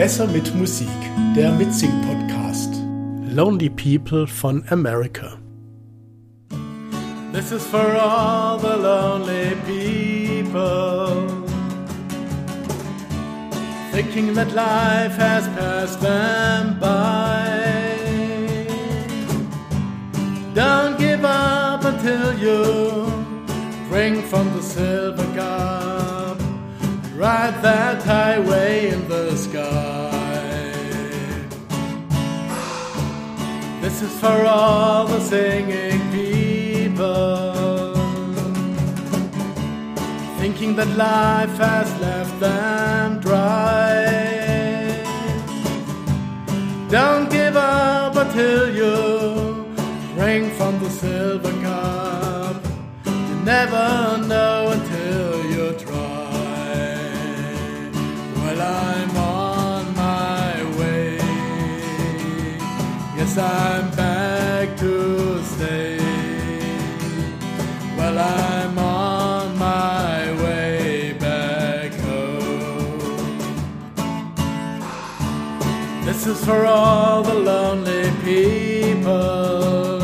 Besser 0.00 0.26
mit 0.28 0.54
Musik, 0.54 0.88
der 1.36 1.52
Mitsing-Podcast. 1.52 2.72
Lonely 3.34 3.68
People 3.68 4.26
von 4.26 4.64
America. 4.70 5.36
This 7.34 7.52
is 7.52 7.66
for 7.66 7.98
all 8.00 8.56
the 8.56 8.78
lonely 8.78 9.54
people 9.66 11.28
Thinking 13.92 14.32
that 14.32 14.54
life 14.54 15.18
has 15.18 15.46
passed 15.48 16.00
them 16.00 16.78
by 16.80 17.46
Don't 20.54 20.98
give 20.98 21.26
up 21.26 21.84
until 21.84 22.32
you 22.38 23.04
drink 23.90 24.24
from 24.24 24.50
the 24.56 24.62
silver 24.62 25.26
cup 25.36 26.40
Ride 27.14 27.60
that 27.60 28.02
highway 28.02 28.88
in 28.88 29.06
the 29.06 29.29
This 33.90 34.02
is 34.02 34.20
for 34.20 34.46
all 34.46 35.08
the 35.08 35.20
singing 35.20 36.00
people. 36.12 37.94
Thinking 40.38 40.76
that 40.76 40.86
life 40.96 41.56
has 41.58 41.88
left 42.00 42.38
them 42.38 43.18
dry. 43.18 44.06
Don't 46.88 47.28
give 47.30 47.56
up 47.56 48.14
until 48.14 48.72
you 48.80 48.94
drink 50.14 50.52
from 50.52 50.78
the 50.78 50.88
silver 50.88 51.52
cup. 51.60 52.64
You 53.06 53.34
never 53.44 54.18
know 54.28 54.59
Yes, 63.20 63.36
I'm 63.36 63.90
back 63.96 64.78
to 64.78 65.44
stay. 65.44 65.98
Well, 67.98 68.18
I'm 68.18 68.78
on 68.78 69.58
my 69.58 70.32
way 70.42 71.12
back 71.20 71.92
home. 72.06 73.26
This 76.06 76.26
is 76.26 76.42
for 76.46 76.64
all 76.64 77.22
the 77.22 77.34
lonely 77.34 78.10
people. 78.24 80.00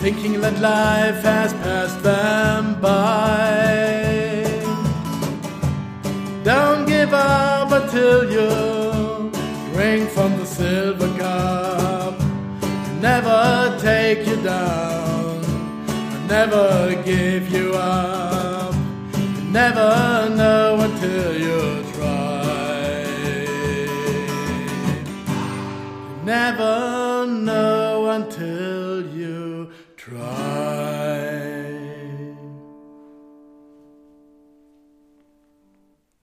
Thinking 0.00 0.40
that 0.40 0.58
life 0.58 1.22
has 1.22 1.52
passed 1.62 2.02
them 2.02 2.80
by. 2.80 4.50
Don't 6.42 6.86
give 6.86 7.14
up 7.14 7.70
until 7.70 8.28
you 8.32 8.72
drink 9.82 10.10
from 10.10 10.36
the 10.38 10.41
silver 10.56 11.08
cup 11.18 12.14
never 13.02 13.76
take 13.80 14.24
you 14.28 14.36
down, 14.42 15.40
never 16.28 16.94
give 17.04 17.50
you 17.50 17.72
up, 17.74 18.74
never 19.50 20.30
know 20.38 20.78
until 20.80 21.36
you 21.36 21.82
try. 21.92 22.32
Never 26.24 27.26
know 27.26 28.10
until 28.10 29.04
you 29.08 29.70
try. 29.96 30.91